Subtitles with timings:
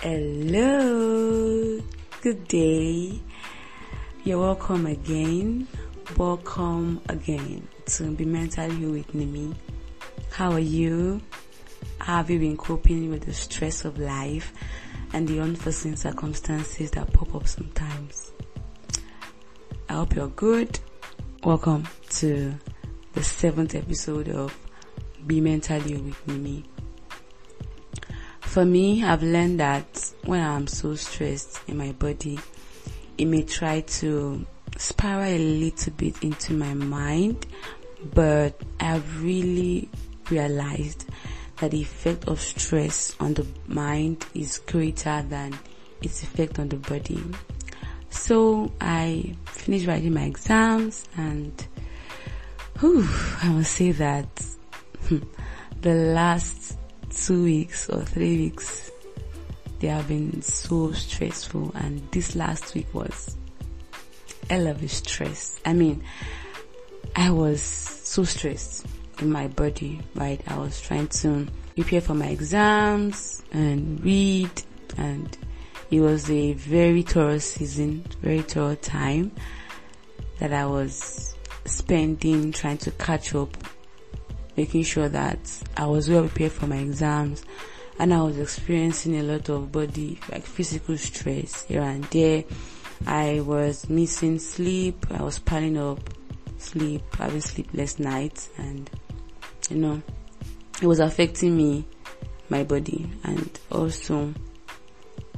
[0.00, 1.80] Hello,
[2.22, 3.20] good day.
[4.22, 5.66] You're welcome again.
[6.16, 9.56] Welcome again to Be Mentally Whole with Nimi.
[10.30, 11.20] How are you?
[12.00, 14.52] Have you been coping with the stress of life
[15.14, 18.30] and the unforeseen circumstances that pop up sometimes?
[19.88, 20.78] I hope you're good.
[21.42, 22.54] Welcome to
[23.14, 24.56] the seventh episode of
[25.26, 26.64] Be Mentally Whole with Nimi.
[28.48, 32.38] For me, I've learned that when I'm so stressed in my body,
[33.18, 34.46] it may try to
[34.78, 37.46] spiral a little bit into my mind,
[38.14, 39.90] but I've really
[40.30, 41.04] realized
[41.58, 45.56] that the effect of stress on the mind is greater than
[46.00, 47.22] its effect on the body.
[48.08, 51.52] So I finished writing my exams and
[52.80, 53.06] whew,
[53.42, 54.46] I must say that
[55.82, 56.78] the last
[57.10, 58.90] two weeks or three weeks,
[59.80, 63.36] they have been so stressful and this last week was
[64.50, 65.60] hell of a stress.
[65.64, 66.02] I mean,
[67.14, 68.86] I was so stressed
[69.20, 70.40] in my body, right?
[70.46, 74.50] I was trying to prepare for my exams and read
[74.96, 75.36] and
[75.90, 79.32] it was a very thorough season, very thorough time
[80.38, 81.34] that I was
[81.64, 83.56] spending trying to catch up
[84.58, 85.38] making sure that
[85.76, 87.44] I was well prepared for my exams
[88.00, 92.42] and I was experiencing a lot of body, like physical stress here and there.
[93.06, 96.00] I was missing sleep, I was piling up
[96.58, 98.90] sleep, having sleepless nights and,
[99.70, 100.02] you know,
[100.82, 101.86] it was affecting me,
[102.48, 103.08] my body.
[103.22, 104.34] And also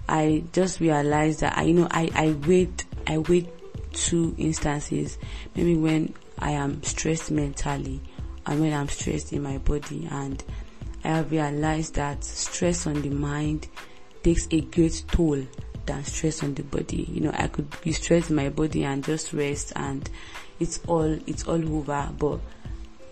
[0.08, 3.50] I just realized that I, you know, I, I wait, I wait
[3.92, 5.18] two instances,
[5.54, 8.00] maybe when I am stressed mentally
[8.46, 10.42] and when I'm stressed in my body and
[11.04, 13.68] I have realized that stress on the mind
[14.22, 15.46] takes a great toll
[15.86, 17.08] than stress on the body.
[17.10, 20.08] You know, I could be stressed in my body and just rest and
[20.58, 22.08] it's all, it's all over.
[22.18, 22.40] But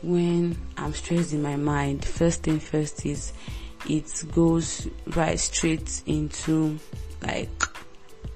[0.03, 3.33] when I'm stressed in my mind, first thing first is
[3.89, 6.79] it goes right straight into
[7.23, 7.49] like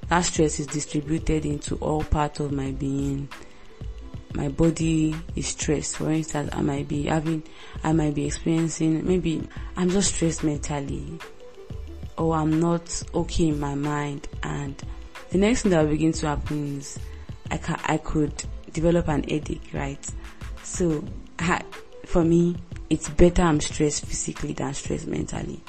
[0.09, 3.29] that stress is distributed into all parts of my being
[4.35, 5.97] my body is stressed.
[5.97, 7.43] For instance, I might be having,
[7.85, 11.19] I might be experiencing, maybe I'm just stressed mentally
[12.19, 14.81] or I'm not okay in my mind and
[15.31, 16.99] the next thing that will begin to happen is
[17.51, 20.07] I can, I could develop an headache, right?
[20.63, 21.03] So
[21.39, 21.63] I,
[22.05, 22.57] for me,
[22.91, 25.61] it's better I'm stressed physically than stressed mentally.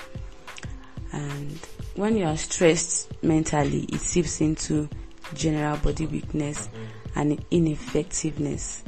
[1.13, 1.57] And
[1.95, 4.89] when you are stressed mentally, it seeps into
[5.33, 6.83] general body weakness mm-hmm.
[7.15, 8.83] And ineffectiveness.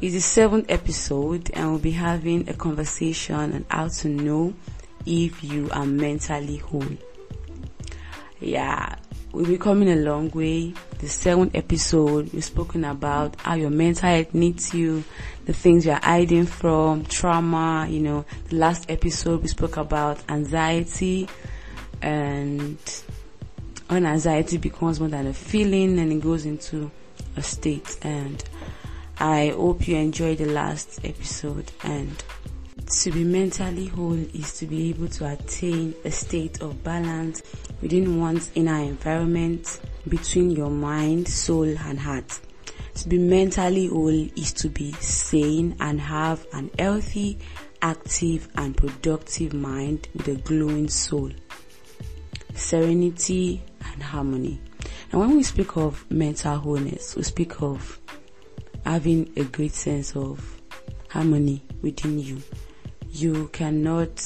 [0.00, 4.54] It's the seventh episode and we'll be having a conversation on how to know
[5.06, 6.84] if you are mentally whole.
[8.40, 8.96] Yeah,
[9.32, 10.74] we'll be coming a long way.
[10.98, 15.04] The seventh episode, we've spoken about how your mental health needs you,
[15.46, 18.24] the things you're hiding from, trauma, you know.
[18.48, 21.28] The last episode we spoke about anxiety
[22.02, 22.78] and
[23.88, 26.90] when anxiety becomes more than a feeling and it goes into
[27.36, 28.42] a state and
[29.18, 32.22] I hope you enjoyed the last episode and
[32.86, 37.42] to be mentally whole is to be able to attain a state of balance
[37.82, 42.38] within one's inner environment between your mind, soul and heart.
[42.94, 47.38] To be mentally whole is to be sane and have an healthy,
[47.82, 51.30] active and productive mind with a glowing soul.
[52.54, 54.60] Serenity and harmony.
[55.10, 58.00] And when we speak of mental wholeness, we speak of
[58.84, 60.60] having a great sense of
[61.08, 62.42] harmony within you.
[63.10, 64.18] You cannot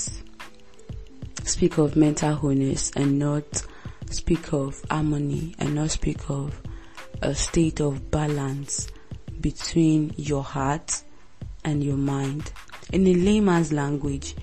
[1.45, 3.63] speak of mental wholeness and not
[4.11, 6.61] speak of harmony and not speak of
[7.23, 8.89] a state of balance
[9.41, 11.03] between your heart
[11.65, 12.53] and your mind.
[12.93, 14.35] In a layman's language,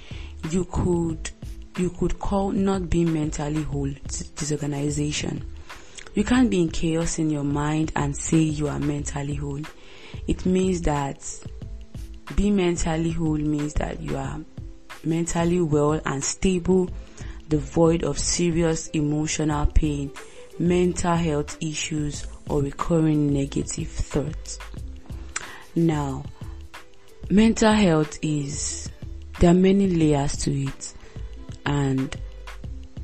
[0.49, 1.31] you could
[1.79, 3.91] you could call not being mentally whole
[4.35, 5.45] disorganization.
[6.13, 9.61] You can't be in chaos in your mind and say you are mentally whole.
[10.27, 11.23] It means that
[12.35, 14.39] being mentally whole means that you are
[15.03, 16.89] mentally well and stable,
[17.47, 20.11] devoid of serious emotional pain,
[20.59, 24.57] mental health issues, or recurring negative thoughts.
[25.75, 26.23] Now,
[27.29, 28.89] mental health is,
[29.39, 30.93] there are many layers to it
[31.67, 32.17] and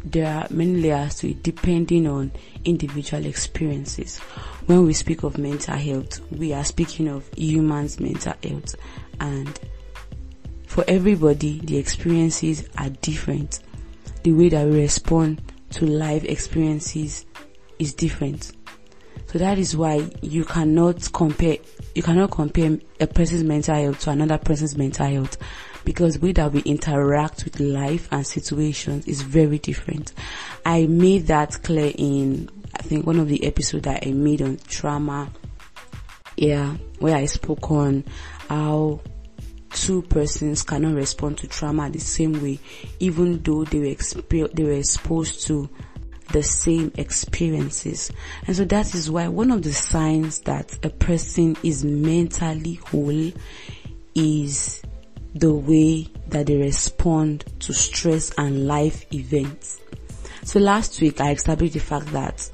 [0.03, 2.31] there are many layers to it depending on
[2.65, 4.17] individual experiences.
[4.65, 8.75] When we speak of mental health, we are speaking of humans' mental health
[9.19, 9.59] and
[10.65, 13.59] for everybody, the experiences are different.
[14.23, 17.25] the way that we respond to life experiences
[17.77, 18.53] is different.
[19.27, 21.57] So that is why you cannot compare,
[21.93, 25.37] you cannot compare a person's mental health to another person's mental health
[25.85, 30.13] because way that we interact with life and situations is very different.
[30.65, 34.57] I made that clear in, I think one of the episodes that I made on
[34.67, 35.31] trauma.
[36.35, 38.03] Yeah, where I spoke on
[38.49, 39.01] how
[39.69, 42.59] two persons cannot respond to trauma the same way,
[42.99, 45.69] even though they were exper- they were exposed to
[46.31, 48.11] the same experiences.
[48.47, 53.31] And so that is why one of the signs that a person is mentally whole
[54.15, 54.81] is
[55.35, 59.79] the way that they respond to stress and life events.
[60.43, 62.49] So last week I established the fact that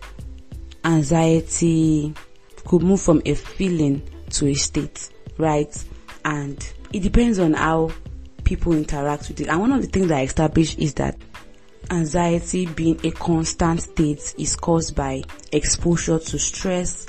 [0.85, 2.13] anxiety
[2.65, 5.85] could move from a feeling to a state, right?
[6.23, 7.91] And it depends on how
[8.43, 9.47] people interact with it.
[9.47, 11.17] And one of the things that I established is that
[11.91, 17.07] anxiety being a constant state is caused by exposure to stress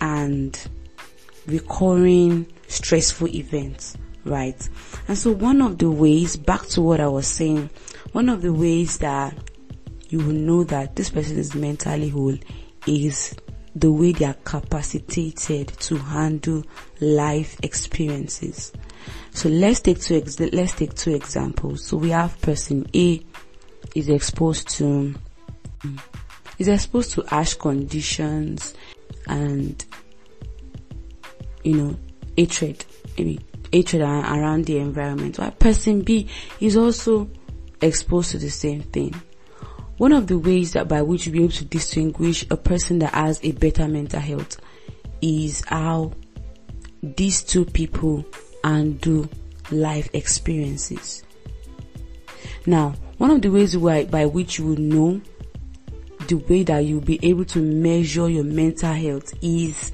[0.00, 0.68] and
[1.46, 4.68] recurring stressful events right?
[5.08, 7.70] And so one of the ways, back to what I was saying,
[8.12, 9.36] one of the ways that
[10.08, 12.36] you will know that this person is mentally whole
[12.86, 13.34] is
[13.74, 16.64] the way they are capacitated to handle
[17.00, 18.72] life experiences.
[19.32, 21.84] So let's take two ex- let's take two examples.
[21.84, 23.20] So we have person A
[23.94, 25.14] is exposed to
[26.58, 28.74] is exposed to harsh conditions
[29.26, 29.84] and
[31.64, 31.96] you know
[32.36, 32.84] hatred
[33.18, 33.40] maybe
[33.74, 36.28] hatred around the environment, while person B
[36.60, 37.28] is also
[37.80, 39.12] exposed to the same thing.
[39.96, 43.40] One of the ways that by which be able to distinguish a person that has
[43.42, 44.60] a better mental health
[45.20, 46.12] is how
[47.02, 48.24] these two people
[48.62, 49.28] undo
[49.72, 51.24] life experiences.
[52.66, 55.20] Now, one of the ways by, by which you will know
[56.28, 59.90] the way that you'll be able to measure your mental health is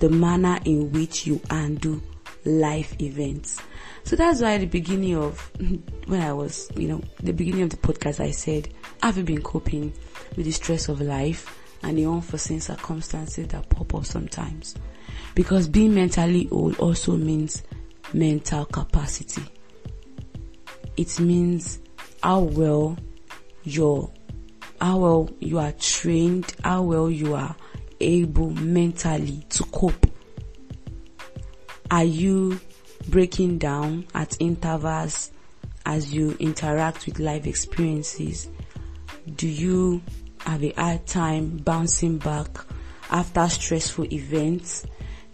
[0.00, 2.02] the manner in which you undo
[2.44, 3.60] life events.
[4.04, 5.50] So that's why at the beginning of
[6.06, 8.68] when I was, you know, the beginning of the podcast, I said
[9.02, 9.92] I've been coping
[10.36, 14.74] with the stress of life and the unforeseen circumstances that pop up sometimes.
[15.34, 17.62] Because being mentally old also means
[18.12, 19.42] mental capacity.
[20.96, 21.80] It means
[22.22, 22.98] how well
[23.64, 24.10] your
[24.80, 27.54] how well you are trained, how well you are
[28.00, 30.11] able mentally to cope
[31.92, 32.58] are you
[33.08, 35.30] breaking down at intervals
[35.84, 38.48] as you interact with life experiences?
[39.36, 40.00] Do you
[40.38, 42.48] have a hard time bouncing back
[43.10, 44.86] after stressful events?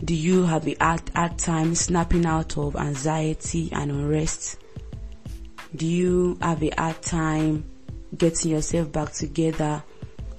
[0.04, 4.58] Do you have a hard, hard time snapping out of anxiety and unrest?
[5.76, 7.70] Do you have a hard time
[8.16, 9.84] getting yourself back together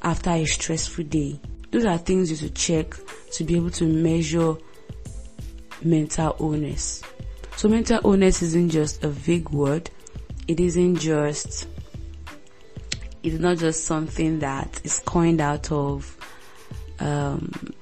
[0.02, 1.40] after a stressful day?
[1.72, 2.94] Those are things you should check
[3.32, 4.58] to be able to measure
[5.84, 7.02] mental illness.
[7.56, 9.90] So mental illness isn't just a vague word.
[10.48, 11.68] It isn't just,
[13.22, 16.18] it's not just something that is coined out of
[17.00, 17.74] um,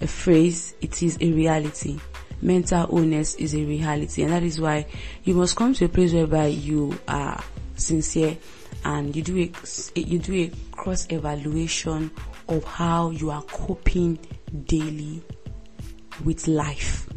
[0.00, 0.74] a phrase.
[0.80, 1.98] It is a reality.
[2.40, 4.86] Mental illness is a reality and that is why
[5.24, 7.42] you must come to a place whereby you are
[7.76, 8.36] sincere
[8.84, 12.10] and you do a, you do a cross evaluation
[12.48, 14.18] of how you are coping
[14.66, 15.20] daily
[16.24, 17.07] with life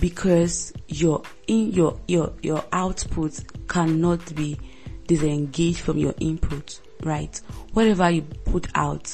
[0.00, 4.58] because your in your your your output cannot be
[5.06, 7.40] disengaged from your input right?
[7.72, 9.06] Whatever you put out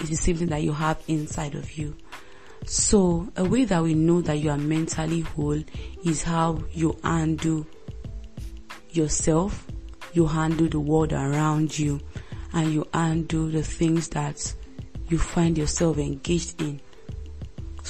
[0.00, 1.96] is the same thing that you have inside of you.
[2.66, 5.62] So a way that we know that you are mentally whole
[6.04, 7.66] is how you undo
[8.90, 9.66] yourself
[10.12, 12.00] you handle the world around you
[12.52, 14.54] and you undo the things that
[15.08, 16.80] you find yourself engaged in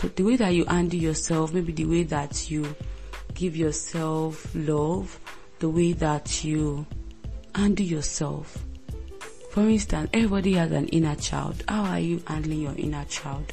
[0.02, 2.74] so the way that you handle yourself, maybe the way that you
[3.34, 5.16] give yourself love,
[5.60, 6.84] the way that you
[7.54, 8.64] handle yourself.
[9.52, 11.62] For instance, everybody has an inner child.
[11.68, 13.52] How are you handling your inner child?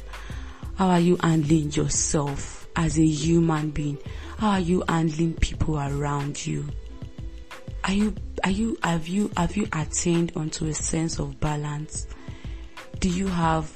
[0.74, 3.98] How are you handling yourself as a human being?
[4.38, 6.66] How are you handling people around you?
[7.84, 12.08] Are you, are you, have you, have you attained onto a sense of balance?
[12.98, 13.70] Do you have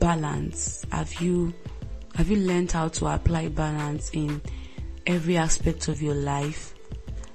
[0.00, 0.84] balance?
[0.90, 1.54] Have you
[2.16, 4.40] have you learned how to apply balance in
[5.06, 6.74] every aspect of your life?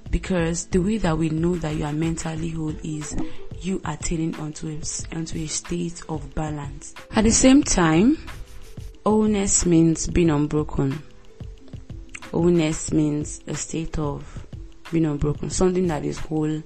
[0.10, 3.16] Because the way that we know that you are mentally whole is
[3.62, 6.96] you attaining onto a, onto a state of balance.
[7.16, 8.18] At the same time,
[9.06, 11.02] wholeness means being unbroken.
[12.32, 14.48] Wholeness means a state of
[14.92, 16.64] being unbroken, something that is whole,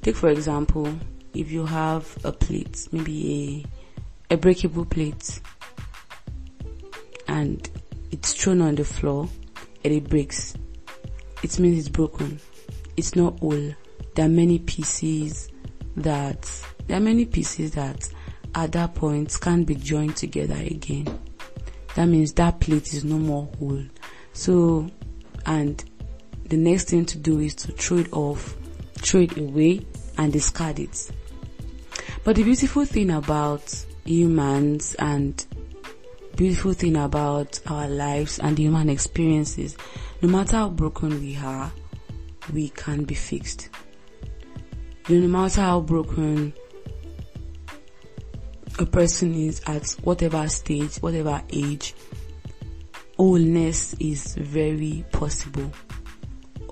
[0.00, 0.90] take for example,
[1.34, 3.66] if you have a plate, maybe
[4.30, 5.40] a, a breakable plate,
[7.38, 7.70] and
[8.10, 9.28] it's thrown on the floor
[9.84, 10.54] and it breaks,
[11.44, 12.40] it means it's broken.
[12.96, 13.74] It's not whole.
[14.14, 15.48] There are many pieces
[15.96, 16.50] that,
[16.88, 18.08] there are many pieces that
[18.56, 21.06] at that point can't be joined together again.
[21.94, 23.84] That means that plate is no more whole.
[24.32, 24.90] So,
[25.46, 25.84] and
[26.46, 28.56] the next thing to do is to throw it off,
[28.94, 31.12] throw it away and discard it.
[32.24, 35.46] But the beautiful thing about humans and
[36.38, 39.76] beautiful thing about our lives and the human experiences,
[40.22, 41.72] no matter how broken we are,
[42.52, 43.68] we can be fixed.
[45.08, 46.52] No matter how broken
[48.78, 51.92] a person is at whatever stage, whatever age,
[53.16, 55.72] wholeness is very possible.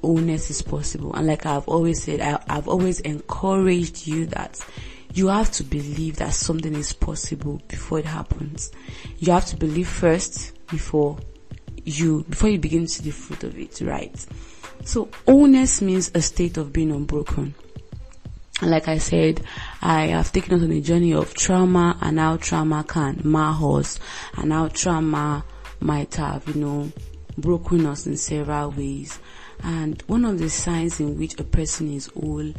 [0.01, 1.13] Wholeness is possible.
[1.13, 4.65] And like I've always said, I, I've always encouraged you that
[5.17, 8.71] you have to believe that something is possible before it happens.
[9.19, 11.19] You have to believe first before
[11.85, 14.15] you, before you begin to see the fruit of it, right?
[14.85, 17.55] So wholeness means a state of being unbroken.
[18.61, 19.43] And like I said,
[19.81, 23.99] I have taken us on a journey of trauma and how trauma can mar us
[24.37, 25.47] and how trauma
[25.81, 26.93] might have, you know,
[27.39, 29.19] broken us in several ways.
[29.63, 32.53] And one of the signs in which a person is whole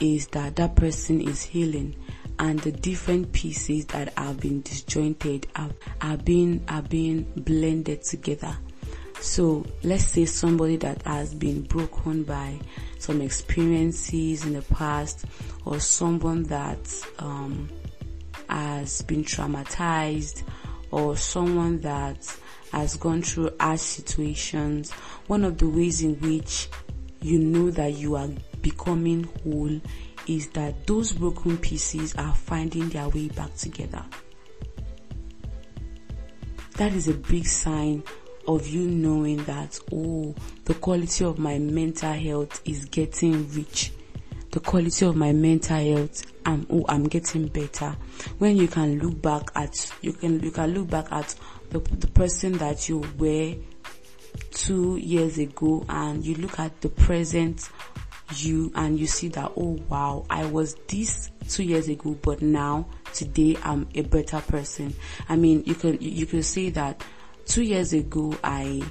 [0.00, 1.94] is that that person is healing
[2.38, 8.56] and the different pieces that have been disjointed are, are being are being blended together.
[9.20, 12.60] So let's say somebody that has been broken by
[12.98, 15.24] some experiences in the past
[15.64, 16.78] or someone that
[17.18, 17.70] um,
[18.48, 20.42] has been traumatized
[20.90, 22.36] or someone that
[22.72, 24.92] has gone through hard situations.
[25.28, 26.68] One of the ways in which
[27.22, 28.28] you know that you are
[28.66, 29.80] becoming whole
[30.26, 34.04] is that those broken pieces are finding their way back together.
[36.76, 38.02] That is a big sign
[38.48, 43.92] of you knowing that, oh, the quality of my mental health is getting rich.
[44.50, 47.96] The quality of my mental health, I'm, oh, I'm getting better.
[48.38, 51.36] When you can look back at, you can, you can look back at
[51.70, 53.54] the, the person that you were
[54.50, 57.68] two years ago and you look at the present
[58.34, 62.86] you and you see that oh wow I was this two years ago but now
[63.12, 64.94] today I'm a better person.
[65.28, 67.02] I mean you can, you can say that
[67.46, 68.82] two years ago I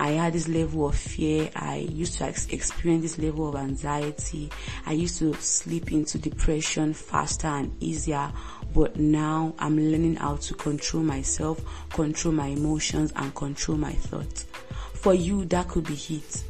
[0.00, 1.50] I had this level of fear.
[1.54, 4.48] I used to experience this level of anxiety.
[4.86, 8.32] I used to slip into depression faster and easier.
[8.72, 14.46] But now I'm learning how to control myself, control my emotions and control my thoughts.
[14.94, 16.44] For you, that could be it.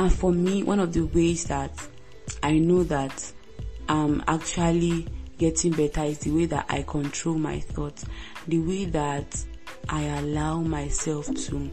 [0.00, 1.70] And for me, one of the ways that
[2.42, 3.32] I know that
[3.86, 8.06] I'm actually getting better is the way that I control my thoughts,
[8.48, 9.44] the way that
[9.90, 11.70] I allow myself to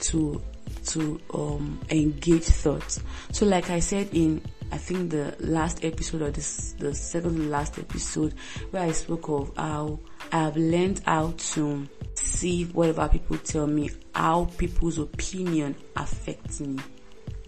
[0.00, 0.42] to
[0.86, 3.00] to um engage thoughts.
[3.30, 4.42] So like I said in
[4.72, 8.34] I think the last episode or this the second last episode
[8.72, 10.00] where I spoke of how
[10.32, 16.80] I have learned how to see whatever people tell me, how people's opinion affects me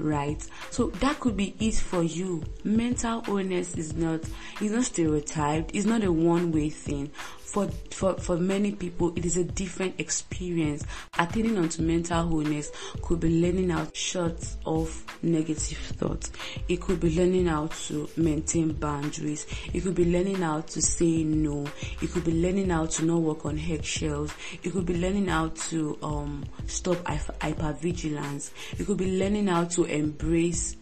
[0.01, 0.45] right?
[0.71, 2.43] So that could be it for you.
[2.65, 4.21] Mental illness is not
[4.61, 5.75] is not stereotyped.
[5.75, 7.11] It's not a one way thing
[7.51, 10.85] for, for, for many people, it is a different experience.
[11.19, 12.71] Attaining onto mental wholeness
[13.03, 16.31] could be learning how to shut off negative thoughts.
[16.69, 19.47] It could be learning how to maintain boundaries.
[19.73, 21.67] It could be learning how to say no.
[22.01, 24.33] It could be learning how to not work on eggshells.
[24.63, 28.53] It could be learning how to um, stop hypervigilance.
[28.79, 30.77] It could be learning how to embrace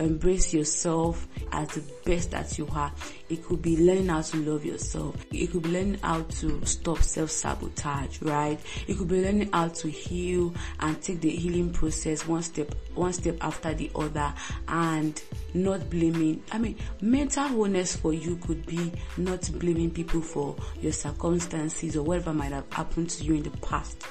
[0.00, 2.92] embrace yourself as the best that you are.
[3.28, 5.24] It could be learning how to love yourself.
[5.30, 8.58] It could be learning how to stop self-sabotage, right?
[8.88, 13.12] It could be learning how to heal and take the healing process one step, one
[13.12, 14.34] step after the other
[14.68, 15.22] and
[15.54, 16.42] not blaming.
[16.50, 22.02] I mean, mental wholeness for you could be not blaming people for your circumstances or
[22.02, 24.06] whatever might have happened to you in the past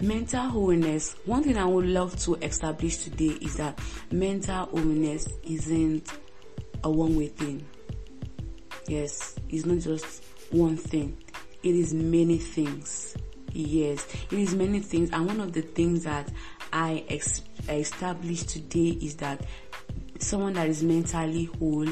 [0.00, 3.78] mental wholeness one thing i would love to establish today is that
[4.10, 6.12] mental wholeness isn't
[6.84, 7.66] a one way thing.
[8.88, 11.16] Yes it's not just one thing.
[11.62, 13.16] It is many things.
[13.52, 15.10] Yes it is many things.
[15.12, 16.30] And one of the things that
[16.72, 19.40] i ex- established today is that
[20.18, 21.88] someone that is mentally whole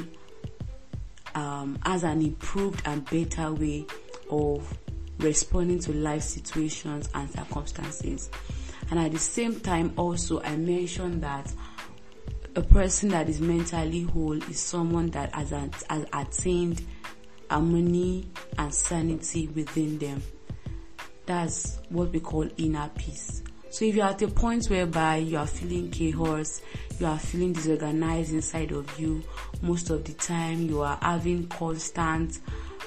[1.34, 3.86] um, has an improved and better way
[4.30, 4.78] of
[5.24, 8.30] responding to life situations and circumstances.
[8.90, 11.52] And at the same time, also, I mentioned that
[12.56, 16.84] a person that is mentally whole is someone that has, has attained
[17.50, 18.28] harmony
[18.58, 20.22] and sanity within them.
[21.26, 23.42] That's what we call inner peace.
[23.70, 26.60] So if you're at a point whereby you are feeling chaos,
[27.00, 29.24] you are feeling disorganized inside of you,
[29.62, 32.38] most of the time you are having constant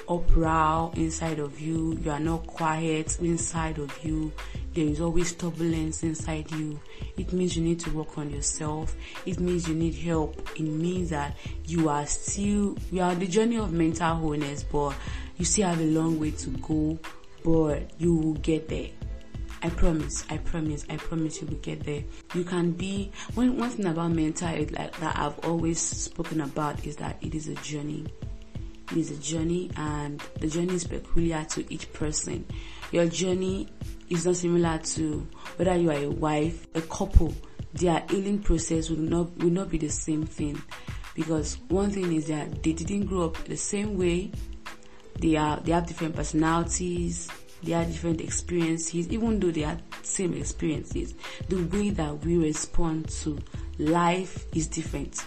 [0.08, 4.32] uproar inside of you, you are not quiet inside of you,
[4.74, 6.78] there is always turbulence inside you.
[7.16, 8.94] It means you need to work on yourself.
[9.26, 10.38] It means you need help.
[10.54, 14.94] It means that you are still, you are on the journey of mental wholeness, but
[15.36, 16.98] you still have a long way to go,
[17.44, 18.90] but you will get there.
[19.62, 22.04] I promise, I promise, I promise you will get there.
[22.34, 26.86] You can be one one thing about mental health like that I've always spoken about
[26.86, 28.06] is that it is a journey.
[28.90, 32.46] It is a journey and the journey is peculiar to each person.
[32.90, 33.68] Your journey
[34.08, 35.26] is not similar to
[35.56, 37.34] whether you are a wife, a couple.
[37.74, 40.62] Their healing process will not will not be the same thing.
[41.14, 44.30] Because one thing is that they didn't grow up the same way.
[45.18, 47.28] They are they have different personalities,
[47.62, 51.14] they have different experiences, even though they have same experiences.
[51.48, 53.38] The way that we respond to
[53.78, 55.26] life is different.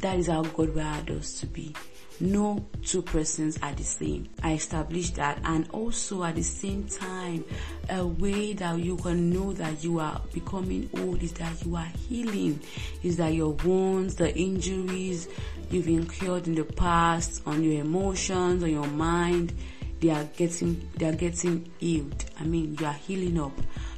[0.00, 1.76] That is how God wired us to be
[2.22, 4.28] no two persons are the same.
[4.42, 7.44] I established that and also at the same time,
[7.90, 11.90] a way that you can know that you are becoming old is that you are
[12.08, 12.60] healing,
[13.02, 15.28] is that your wounds, the injuries
[15.70, 19.52] you've incurred in the past, on your emotions, on your mind,
[20.00, 22.24] they are getting, they are getting healed.
[22.38, 23.52] I mean, you are healing up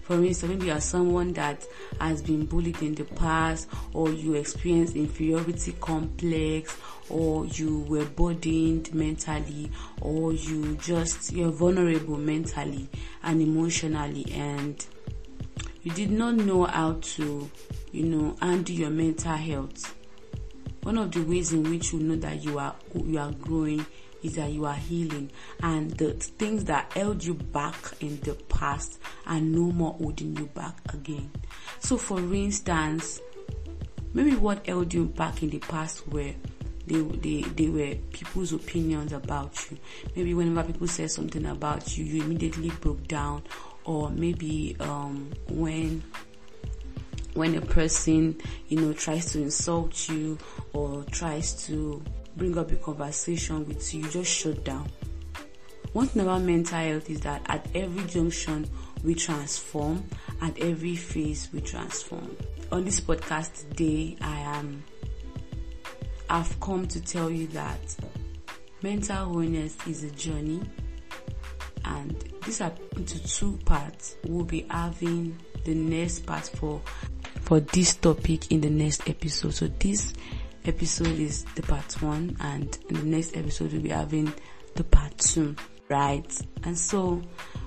[0.05, 1.65] for instance, maybe you are someone that
[1.99, 6.77] has been bullied in the past, or you experienced inferiority complex,
[7.09, 9.71] or you were burdened mentally,
[10.03, 12.87] or you just you're vulnerable mentally
[13.23, 14.85] and emotionally, and
[15.83, 17.51] you did not know how to,
[17.93, 19.95] you know, handle your mental health.
[20.83, 23.87] One of the ways in which you know that you are you are growing
[24.25, 25.31] is that you are healing
[25.63, 30.47] and the things that held you back in the past are no more holding you
[30.47, 31.31] back again.
[31.79, 33.21] So for instance,
[34.15, 36.33] maybe what held you back in the past were
[36.87, 39.79] they, they, they were people's opinions about you.
[40.17, 43.43] Maybe whenever people said something about you, you immediately broke down
[43.85, 46.03] or maybe um, when
[47.35, 50.39] when a person you know tries to insult you
[50.73, 52.03] or tries to
[52.37, 54.91] bring up a conversation with you, just shut down.
[55.93, 58.69] One thing about mental health is that at every junction
[59.05, 60.05] we transform,
[60.41, 62.37] at every phase we transform.
[62.73, 64.83] On this podcast today, I am
[66.29, 67.79] I've come to tell you that
[68.83, 70.63] mental wellness is a journey
[71.85, 74.17] and these are into two parts.
[74.25, 76.81] We'll be having the next part for
[77.43, 79.55] for this topic in the next episode.
[79.55, 80.15] So this
[80.67, 84.33] episode is the part one and in the next episode we'll be having
[84.75, 85.55] the part two
[85.89, 86.41] right?
[86.65, 87.23] And so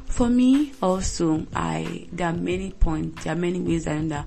[0.06, 4.26] for me also i there are many points there are many ways i know that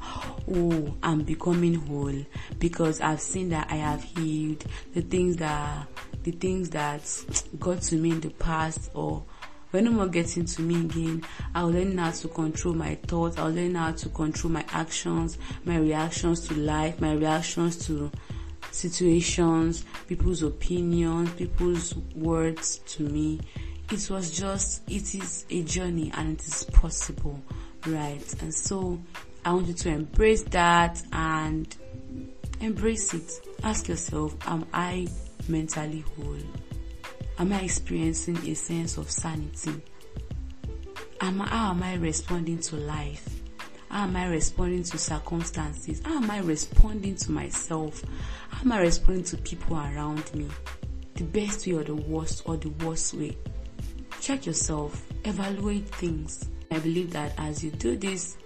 [0.53, 2.15] oh i'm becoming whole
[2.59, 5.87] because i've seen that i have healed the things that
[6.23, 7.03] the things that
[7.59, 9.25] got to me in the past or
[9.71, 13.53] when no more getting to me again, I'll learn how to control my thoughts, I'll
[13.53, 18.11] learn how to control my actions, my reactions to life, my reactions to
[18.71, 23.41] situations, people's opinions, people's words to me.
[23.91, 27.41] It was just, it is a journey and it is possible,
[27.87, 28.43] right?
[28.43, 29.01] And so
[29.45, 31.75] I want you to embrace that and
[32.61, 33.33] embrace it.
[33.63, 35.09] Ask yourself, am I
[35.49, 36.37] mentally whole?
[37.39, 39.81] Am I experiencing a sense of sanity?
[41.21, 41.49] Am, I?
[41.49, 43.40] how am I responding to life?
[43.91, 46.01] How am I responding to circumstances?
[46.05, 48.05] How am I responding to myself?
[48.51, 50.47] How am I responding to people around me?
[51.15, 53.37] The best way or the worst or the worst way?
[54.21, 56.49] Check yourself, evaluate things.
[56.71, 58.37] I believe that as you do this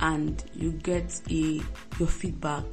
[0.00, 1.60] and you get a
[1.98, 2.64] your feedback,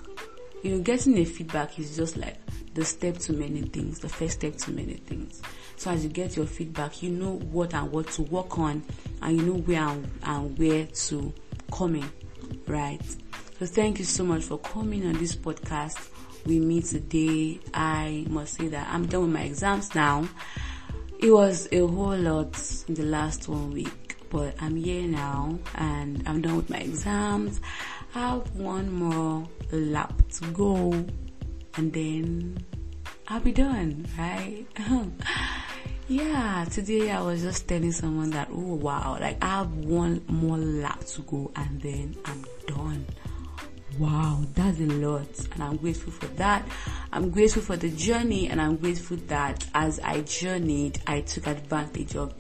[0.64, 2.38] you know, getting a feedback is just like
[2.74, 5.42] the step to many things, the first step to many things.
[5.76, 8.82] So as you get your feedback, you know what and what to work on,
[9.22, 11.34] and you know where and, and where to
[11.72, 12.10] coming,
[12.68, 13.02] right?
[13.60, 15.98] So thank you so much for coming on this podcast
[16.46, 17.60] with me today.
[17.74, 20.28] I must say that I'm done with my exams now.
[21.20, 22.56] It was a whole lot
[22.88, 27.60] in the last one week, but I'm here now and I'm done with my exams.
[28.14, 30.92] I have one more lap to go
[31.76, 32.64] and then
[33.28, 34.66] I'll be done, right?
[36.10, 40.58] Yeah, today I was just telling someone that, oh wow, like I have one more
[40.58, 43.06] lap to go and then I'm done.
[44.00, 45.28] wow, that's a lot.
[45.52, 46.66] And I'm grateful for that.
[47.12, 52.16] I'm grateful for the journey and I'm grateful that as I journeyed, I took advantage
[52.16, 52.34] of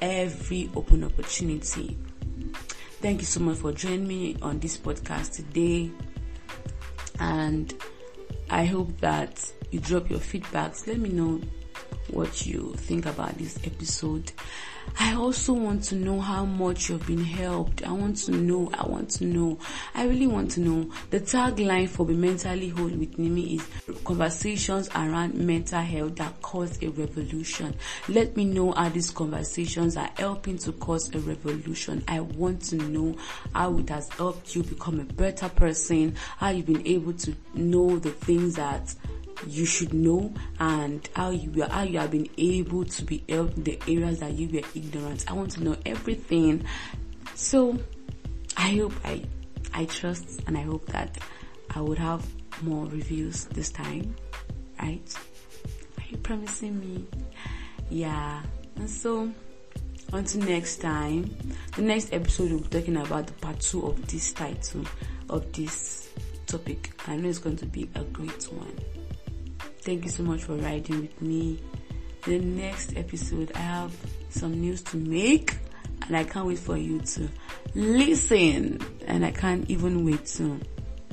[0.00, 1.96] every open opportunity.
[3.00, 5.92] Thank you so much for joining me on this podcast today.
[7.20, 7.72] And
[8.50, 10.88] I hope that you drop your feedbacks.
[10.88, 11.40] Let me know
[12.08, 14.32] what you think about this episode.
[14.98, 17.86] I also want to know how much you've been helped.
[17.86, 18.70] I want to know.
[18.74, 19.58] I want to know.
[19.94, 20.90] I really want to know.
[21.10, 26.82] The tagline for Be Mentally Whole with Nimi is conversations around mental health that cause
[26.82, 27.74] a revolution.
[28.08, 32.04] Let me know how these conversations are helping to cause a revolution.
[32.08, 33.16] I want to know
[33.54, 37.98] how it has helped you become a better person, how you've been able to know
[37.98, 38.94] the things that
[39.46, 43.64] you should know and how you how you have been able to be helped in
[43.64, 45.24] the areas that you were ignorant.
[45.30, 46.64] I want to know everything.
[47.34, 47.78] So
[48.56, 49.24] I hope I
[49.74, 51.18] I trust and I hope that
[51.74, 52.26] I would have
[52.62, 54.14] more reviews this time.
[54.80, 55.16] Right?
[55.98, 57.06] Are you promising me?
[57.90, 58.42] Yeah.
[58.76, 59.32] And so
[60.12, 61.34] until next time,
[61.76, 64.84] the next episode we'll be talking about the part two of this title
[65.30, 66.10] of this
[66.46, 66.92] topic.
[67.06, 68.76] I know it's going to be a great one.
[69.82, 71.58] Thank you so much for riding with me.
[72.24, 73.92] The next episode, I have
[74.30, 75.56] some news to make
[76.06, 77.28] and I can't wait for you to
[77.74, 80.60] listen and I can't even wait to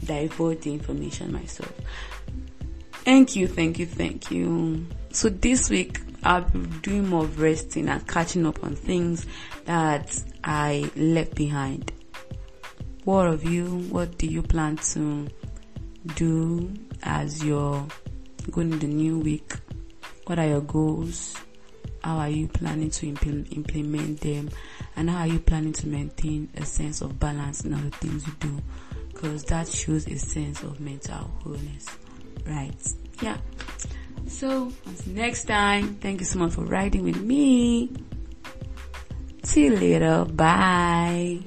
[0.05, 1.73] divulge the information myself.
[2.91, 4.86] Thank you, thank you, thank you.
[5.12, 9.25] So this week I'll be doing more resting and catching up on things
[9.65, 11.91] that I left behind.
[13.03, 13.65] What of you?
[13.89, 15.27] What do you plan to
[16.15, 17.88] do as your
[18.49, 19.53] going in the new week?
[20.25, 21.35] What are your goals?
[22.03, 24.49] How are you planning to impl- implement them?
[24.95, 28.25] And how are you planning to maintain a sense of balance in all the things
[28.25, 28.62] you do?
[29.12, 31.88] Because that shows a sense of mental wholeness.
[32.45, 32.93] Right.
[33.21, 33.38] Yeah.
[34.27, 37.91] So, until next time, thank you so much for riding with me.
[39.43, 40.25] See you later.
[40.25, 41.39] Bye.